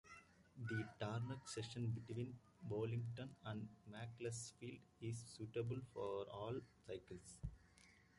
[0.67, 2.33] The tarmac section between
[2.67, 7.37] Bollington and Macclesfield is suitable for all cycles.